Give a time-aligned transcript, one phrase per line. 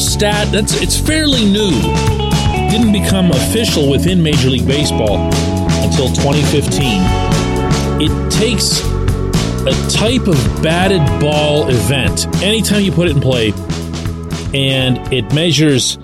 [0.00, 1.70] stat that's it's fairly new.
[2.70, 5.18] Didn't become official within Major League Baseball
[5.84, 7.02] until 2015.
[8.02, 8.80] It takes
[9.66, 13.52] a type of batted ball event anytime you put it in play,
[14.54, 15.98] and it measures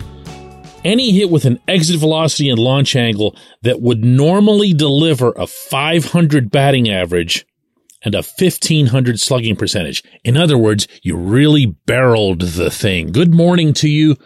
[0.85, 6.51] any hit with an exit velocity and launch angle that would normally deliver a 500
[6.51, 7.47] batting average
[8.07, 10.05] and a 1500 slugging percentage.
[10.23, 13.11] In other words, you really barreled the thing.
[13.11, 14.17] Good morning to you.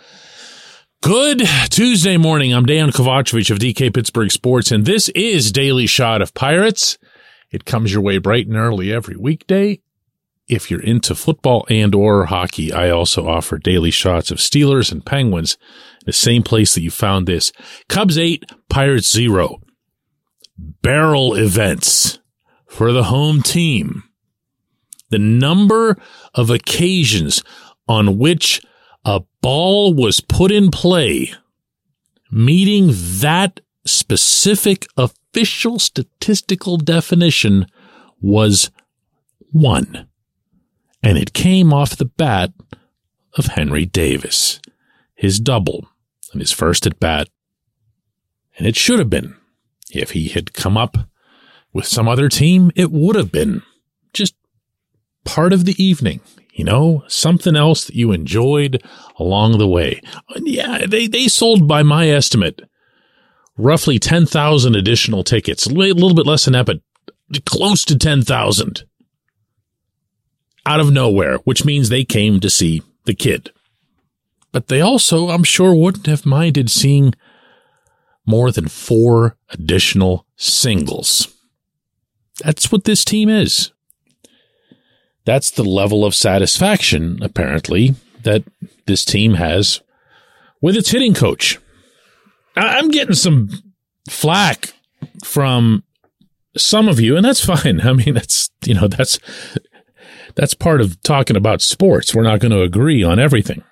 [1.03, 2.53] Good Tuesday morning.
[2.53, 6.99] I'm Dejan Kovacevic of DK Pittsburgh Sports, and this is Daily Shot of Pirates.
[7.51, 9.81] It comes your way bright and early every weekday.
[10.47, 15.07] If you're into football and or hockey, I also offer daily shots of Steelers and
[15.07, 15.57] Penguins,
[16.05, 17.51] the same place that you found this.
[17.89, 19.63] Cubs 8, Pirates 0.
[20.83, 22.20] Barrel events
[22.71, 24.05] for the home team.
[25.11, 25.99] The number
[26.35, 27.43] of occasions
[27.89, 28.63] on which
[29.05, 31.33] a ball was put in play,
[32.31, 37.67] meeting that specific official statistical definition
[38.21, 38.71] was
[39.51, 40.07] one.
[41.03, 42.53] And it came off the bat
[43.37, 44.61] of Henry Davis,
[45.15, 45.89] his double
[46.33, 47.29] and his first at bat.
[48.57, 49.37] And it should have been.
[49.93, 50.97] If he had come up
[51.73, 53.63] with some other team, it would have been
[54.13, 54.35] just
[55.25, 56.21] part of the evening,
[56.53, 58.83] you know, something else that you enjoyed
[59.19, 60.01] along the way.
[60.35, 62.63] And yeah, they, they sold by my estimate
[63.57, 66.81] roughly 10,000 additional tickets, a little bit less than that, but
[67.45, 68.85] close to 10,000
[70.67, 73.51] out of nowhere, which means they came to see the kid.
[74.53, 77.15] But they also, I'm sure, wouldn't have minded seeing
[78.27, 81.29] more than four additional singles.
[82.45, 83.73] That's what this team is.
[85.25, 88.45] That's the level of satisfaction, apparently, that
[88.87, 89.81] this team has
[90.61, 91.59] with its hitting coach.
[92.57, 93.51] I'm getting some
[94.09, 94.73] flack
[95.25, 95.85] from
[96.57, 97.81] some of you, and that's fine.
[97.81, 99.19] I mean, that's, you know, that's,
[100.35, 102.15] that's part of talking about sports.
[102.15, 103.63] We're not going to agree on everything.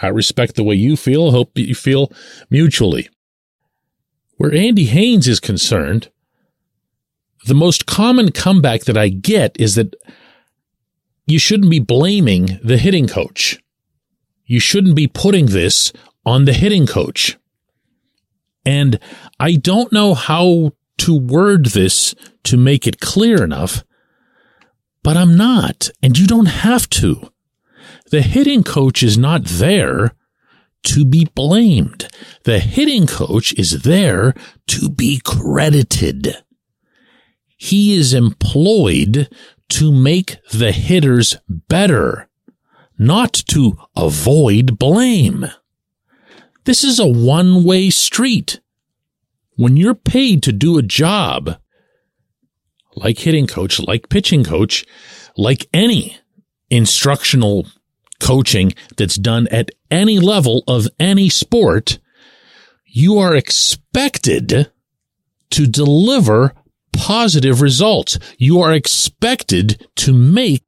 [0.00, 1.30] I respect the way you feel.
[1.30, 2.12] Hope you feel
[2.50, 3.08] mutually.
[4.36, 6.10] Where Andy Haines is concerned,
[7.46, 9.94] the most common comeback that I get is that
[11.26, 13.58] you shouldn't be blaming the hitting coach.
[14.46, 15.92] You shouldn't be putting this
[16.26, 17.38] on the hitting coach.
[18.64, 18.98] And
[19.38, 23.84] I don't know how to word this to make it clear enough,
[25.02, 25.90] but I'm not.
[26.02, 27.30] And you don't have to.
[28.10, 30.14] The hitting coach is not there
[30.84, 32.08] to be blamed.
[32.44, 34.34] The hitting coach is there
[34.68, 36.36] to be credited.
[37.56, 39.28] He is employed
[39.70, 42.28] to make the hitters better,
[42.98, 45.46] not to avoid blame.
[46.64, 48.60] This is a one way street.
[49.56, 51.58] When you're paid to do a job,
[52.96, 54.84] like hitting coach, like pitching coach,
[55.36, 56.18] like any
[56.70, 57.66] instructional
[58.20, 61.98] coaching that's done at any level of any sport,
[62.86, 64.70] you are expected
[65.50, 66.54] to deliver
[66.96, 68.18] positive results.
[68.38, 70.64] You are expected to make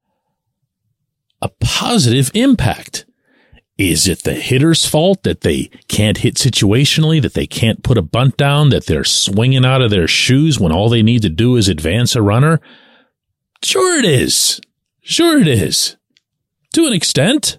[1.41, 3.07] a positive impact.
[3.79, 8.03] Is it the hitter's fault that they can't hit situationally, that they can't put a
[8.03, 11.57] bunt down, that they're swinging out of their shoes when all they need to do
[11.57, 12.61] is advance a runner?
[13.63, 14.61] Sure it is.
[15.03, 15.97] Sure it is.
[16.75, 17.59] To an extent.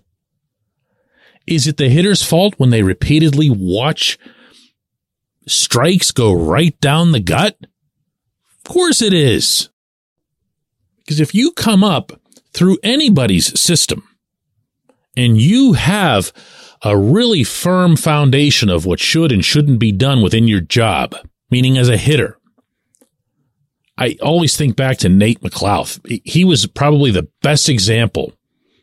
[1.46, 4.18] Is it the hitter's fault when they repeatedly watch
[5.48, 7.58] strikes go right down the gut?
[8.68, 9.70] Of course it is.
[10.98, 12.20] Because if you come up
[12.52, 14.06] through anybody's system
[15.16, 16.34] and you have
[16.84, 21.16] a really firm foundation of what should and shouldn't be done within your job,
[21.50, 22.38] meaning as a hitter,
[23.98, 26.02] I always think back to Nate McLouth.
[26.26, 28.34] He was probably the best example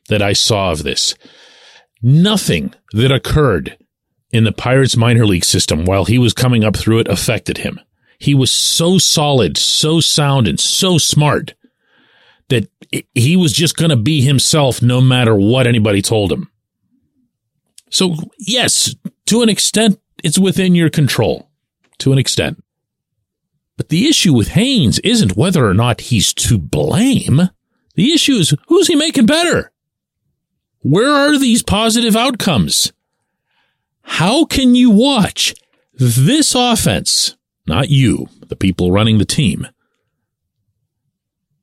[0.09, 1.15] that I saw of this.
[2.01, 3.77] Nothing that occurred
[4.31, 7.79] in the Pirates minor league system while he was coming up through it affected him.
[8.25, 11.53] He was so solid, so sound, and so smart
[12.49, 12.71] that
[13.15, 16.51] he was just going to be himself no matter what anybody told him.
[17.91, 18.95] So, yes,
[19.27, 21.51] to an extent, it's within your control.
[21.99, 22.65] To an extent.
[23.77, 27.51] But the issue with Haines isn't whether or not he's to blame.
[27.95, 29.71] The issue is who's he making better?
[30.81, 32.91] Where are these positive outcomes?
[34.01, 35.55] How can you watch
[35.93, 39.67] this offense not you, the people running the team.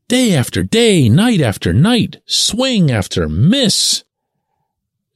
[0.08, 4.04] Day after day, night after night, swing after miss.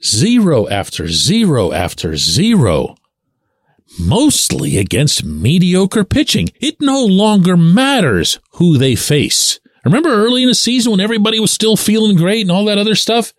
[0.03, 2.95] zero after zero after zero,
[3.99, 6.49] mostly against mediocre pitching.
[6.59, 9.59] It no longer matters who they face.
[9.83, 12.95] Remember early in the season when everybody was still feeling great and all that other
[12.95, 13.33] stuff?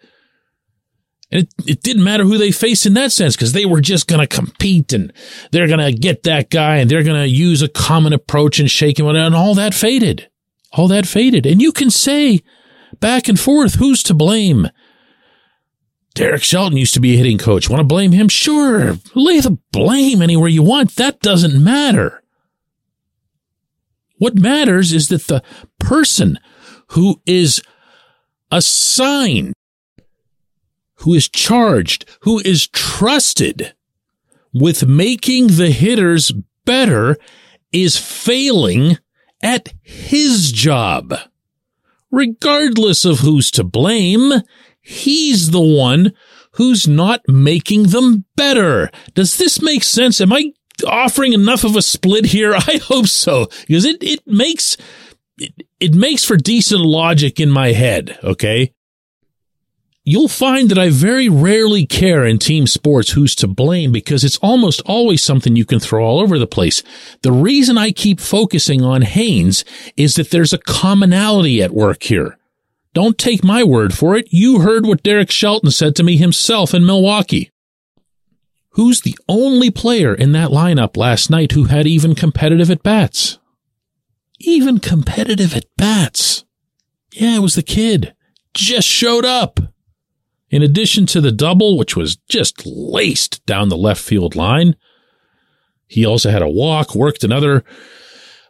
[1.30, 4.06] And it, it didn't matter who they faced in that sense because they were just
[4.06, 5.12] going to compete and
[5.50, 8.70] they're going to get that guy and they're going to use a common approach and
[8.70, 10.28] shake him and all that faded.
[10.72, 11.46] All that faded.
[11.46, 12.42] And you can say
[13.00, 14.68] back and forth, who's to blame?
[16.14, 17.68] Derek Shelton used to be a hitting coach.
[17.68, 18.28] Want to blame him?
[18.28, 18.94] Sure.
[19.14, 20.96] Lay the blame anywhere you want.
[20.96, 22.22] That doesn't matter.
[24.18, 25.42] What matters is that the
[25.78, 26.38] person
[26.88, 27.60] who is
[28.50, 29.52] assigned,
[31.06, 33.72] who is charged, who is trusted
[34.52, 36.32] with making the hitters
[36.64, 37.16] better
[37.70, 38.98] is failing
[39.40, 41.14] at his job.
[42.10, 44.42] Regardless of who's to blame,
[44.80, 46.12] he's the one
[46.54, 48.90] who's not making them better.
[49.14, 50.20] Does this make sense?
[50.20, 50.54] Am I
[50.84, 52.52] offering enough of a split here?
[52.56, 54.76] I hope so, because it, it makes,
[55.38, 58.18] it, it makes for decent logic in my head.
[58.24, 58.72] Okay.
[60.08, 64.38] You'll find that I very rarely care in team sports who's to blame because it's
[64.38, 66.84] almost always something you can throw all over the place.
[67.22, 69.64] The reason I keep focusing on Haines
[69.96, 72.38] is that there's a commonality at work here.
[72.94, 74.28] Don't take my word for it.
[74.30, 77.50] You heard what Derek Shelton said to me himself in Milwaukee.
[78.70, 83.40] Who's the only player in that lineup last night who had even competitive at bats?
[84.38, 86.44] Even competitive at bats.
[87.12, 88.14] Yeah, it was the kid.
[88.54, 89.58] Just showed up.
[90.50, 94.76] In addition to the double, which was just laced down the left field line,
[95.88, 97.64] he also had a walk, worked another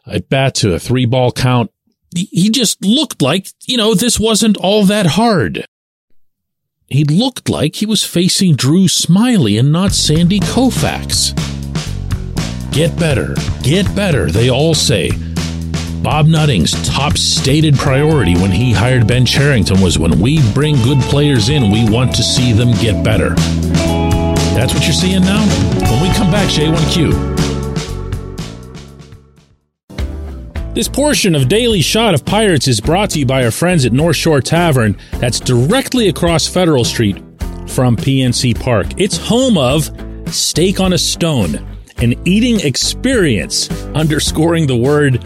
[0.05, 1.71] at bat to a three ball count.
[2.15, 5.65] He just looked like, you know, this wasn't all that hard.
[6.87, 11.35] He looked like he was facing Drew Smyly and not Sandy Koufax.
[12.71, 15.11] Get better, get better, they all say.
[16.01, 20.99] Bob Nutting's top stated priority when he hired Ben Cherington was when we bring good
[21.01, 23.29] players in, we want to see them get better.
[24.55, 25.43] That's what you're seeing now?
[25.91, 27.35] When we come back, J1Q.
[30.73, 33.93] This portion of Daily Shot of Pirates is brought to you by our friends at
[33.93, 37.17] North Shore Tavern, that's directly across Federal Street
[37.67, 38.87] from PNC Park.
[38.97, 39.89] It's home of
[40.33, 41.55] Steak on a Stone,
[41.97, 45.25] an eating experience, underscoring the word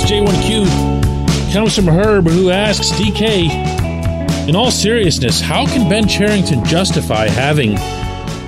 [0.00, 6.64] Today's J1Q comes from Herb, who asks DK, in all seriousness, how can Ben Cherington
[6.64, 7.76] justify having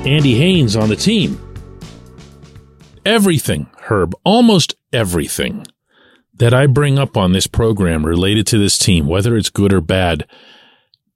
[0.07, 1.41] Andy Haines on the team?
[3.05, 5.67] Everything, Herb, almost everything
[6.35, 9.81] that I bring up on this program related to this team, whether it's good or
[9.81, 10.27] bad,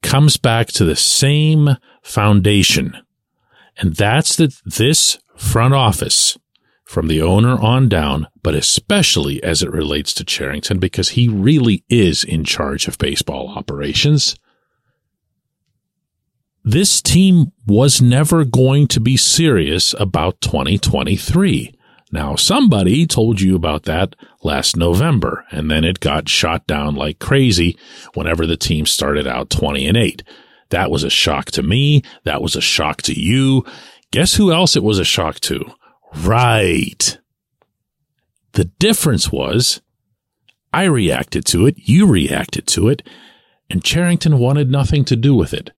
[0.02, 2.96] comes back to the same foundation.
[3.78, 6.36] And that's that this front office
[6.86, 11.84] from the owner on down, but especially as it relates to Cherington, because he really
[11.90, 14.36] is in charge of baseball operations.
[16.62, 21.74] This team was never going to be serious about 2023.
[22.12, 24.14] Now, somebody told you about that
[24.44, 27.76] last November, and then it got shot down like crazy
[28.14, 30.22] whenever the team started out 20 and 8.
[30.70, 32.02] That was a shock to me.
[32.22, 33.64] That was a shock to you.
[34.12, 35.64] Guess who else it was a shock to?
[36.22, 37.18] Right.
[38.52, 39.80] The difference was
[40.72, 43.02] I reacted to it, you reacted to it,
[43.70, 45.70] and Cherington wanted nothing to do with it.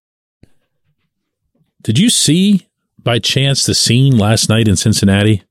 [1.83, 2.67] Did you see
[2.99, 5.43] by chance the scene last night in Cincinnati?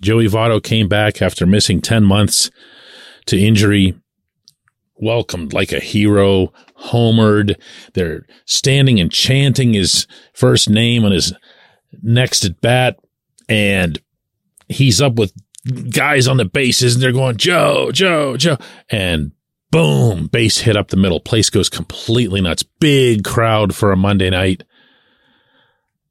[0.00, 2.50] Joey Votto came back after missing 10 months
[3.26, 3.94] to injury,
[4.96, 7.54] welcomed like a hero, homered.
[7.94, 11.32] They're standing and chanting his first name on his
[12.02, 12.98] next at bat
[13.48, 13.98] and
[14.68, 15.32] he's up with
[15.90, 18.56] guys on the bases and they're going, Joe, Joe, Joe.
[18.88, 19.32] And
[19.70, 21.20] boom, base hit up the middle.
[21.20, 22.62] Place goes completely nuts.
[22.62, 24.64] Big crowd for a Monday night.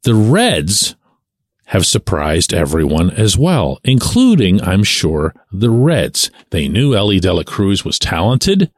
[0.03, 0.95] The Reds
[1.67, 6.29] have surprised everyone as well, including, I'm sure, the Reds.
[6.51, 8.71] They knew Elly De La Cruz was talented.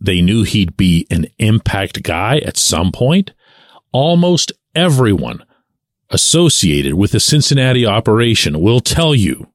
[0.00, 3.32] They knew he'd be an impact guy at some point.
[3.90, 5.42] Almost everyone
[6.10, 9.52] associated with the Cincinnati operation will tell you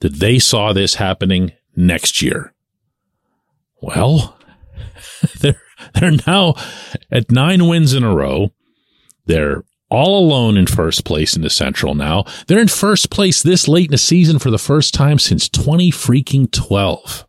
[0.00, 2.52] that they saw this happening next year.
[3.80, 4.38] Well,
[5.40, 5.60] they're,
[5.94, 6.54] they're now
[7.10, 8.52] at nine wins in a row.
[9.26, 12.24] They're all alone in first place in the Central now.
[12.46, 15.90] They're in first place this late in the season for the first time since 20
[15.92, 17.26] freaking 12.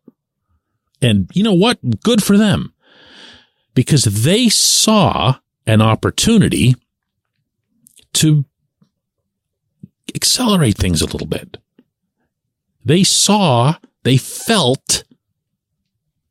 [1.01, 2.01] And you know what?
[2.01, 2.73] Good for them
[3.75, 5.35] because they saw
[5.67, 6.75] an opportunity
[8.13, 8.45] to
[10.15, 11.57] accelerate things a little bit.
[12.83, 15.03] They saw, they felt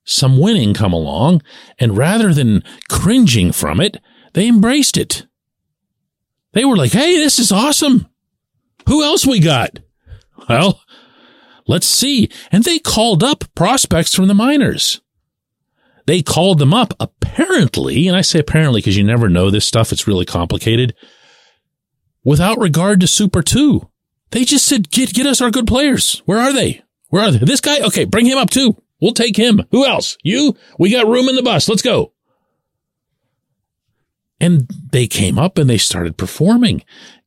[0.05, 1.43] some winning come along,
[1.79, 3.99] and rather than cringing from it,
[4.35, 5.27] they embraced it.
[6.53, 8.07] They were like, hey, this is awesome.
[8.89, 9.81] Who else we got?
[10.49, 10.81] Well,
[11.67, 12.31] let's see.
[12.53, 15.01] And they called up prospects from the minors.
[16.07, 19.91] They called them up apparently, and I say apparently because you never know this stuff.
[19.91, 20.95] It's really complicated
[22.27, 23.89] without regard to Super 2.
[24.33, 26.21] They just said, get, get us our good players.
[26.27, 26.83] Where are they?
[27.09, 27.39] Where are they?
[27.39, 27.81] This guy?
[27.87, 28.77] Okay, bring him up too.
[29.01, 29.63] We'll take him.
[29.71, 30.19] Who else?
[30.25, 30.57] You?
[30.79, 31.69] We got room in the bus.
[31.69, 32.13] Let's go.
[34.41, 36.83] And they came up and they started performing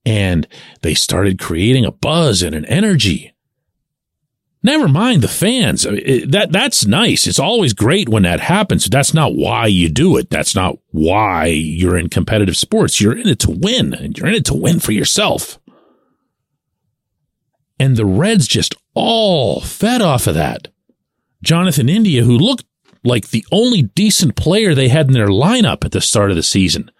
[0.05, 0.47] and
[0.81, 3.33] they started creating a buzz and an energy.
[4.61, 5.83] Never mind the fans.
[5.83, 7.27] that that's nice.
[7.27, 8.85] It's always great when that happens.
[8.85, 10.29] That's not why you do it.
[10.29, 12.99] That's not why you're in competitive sports.
[12.99, 15.59] You're in it to win, and you're in it to win for yourself.
[17.79, 20.67] And the Reds just all fed off of that.
[21.41, 22.65] Jonathan India, who looked
[23.05, 26.43] like the only decent player they had in their lineup at the start of the
[26.43, 26.91] season,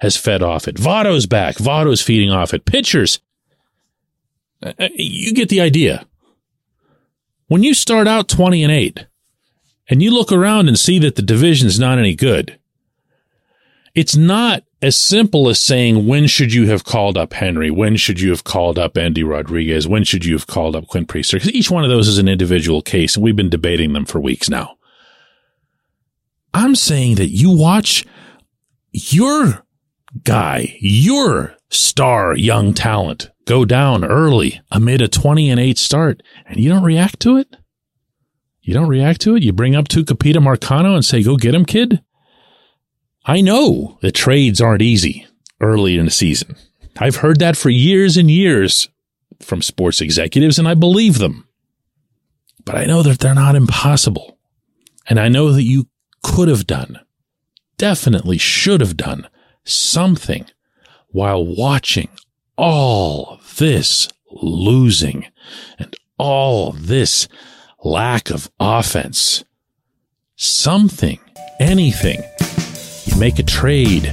[0.00, 0.76] has fed off it.
[0.76, 1.56] Votto's back.
[1.56, 2.66] Votto's feeding off it.
[2.66, 3.20] Pitchers.
[4.62, 6.04] Uh, uh, you get the idea.
[7.48, 9.06] When you start out 20 and 8
[9.88, 12.58] and you look around and see that the division's not any good,
[13.94, 17.70] it's not as simple as saying, when should you have called up Henry?
[17.70, 19.88] When should you have called up Endy Rodriguez?
[19.88, 21.34] When should you have called up Quinn Priester?
[21.34, 24.20] Because each one of those is an individual case, and we've been debating them for
[24.20, 24.76] weeks now.
[26.52, 28.04] I'm saying that you watch
[28.92, 29.64] your
[30.24, 36.60] guy, your star young talent go down early amid a 20 and 8 start and
[36.60, 37.56] you don't react to it?
[38.60, 39.42] You don't react to it?
[39.42, 42.02] You bring up Tucupita Marcano and say, go get him, kid?
[43.24, 45.26] I know that trades aren't easy
[45.60, 46.56] early in the season.
[46.98, 48.88] I've heard that for years and years
[49.40, 51.46] from sports executives and I believe them.
[52.64, 54.38] But I know that they're not impossible.
[55.08, 55.88] And I know that you
[56.22, 56.98] could have done,
[57.78, 59.28] definitely should have done
[59.64, 60.46] something
[61.08, 62.08] while watching
[62.56, 65.26] all this losing
[65.78, 67.28] and all this
[67.82, 69.44] lack of offense.
[70.36, 71.18] Something,
[71.60, 72.22] anything.
[73.04, 74.12] You make a trade.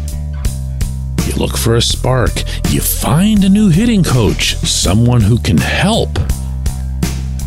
[1.25, 2.31] You look for a spark.
[2.69, 6.13] You find a new hitting coach, someone who can help.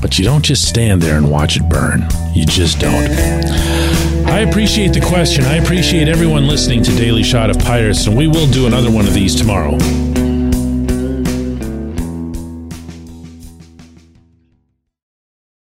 [0.03, 2.07] But you don't just stand there and watch it burn.
[2.35, 3.11] You just don't.
[4.27, 5.45] I appreciate the question.
[5.45, 9.07] I appreciate everyone listening to Daily Shot of Pirates, and we will do another one
[9.07, 9.79] of these tomorrow.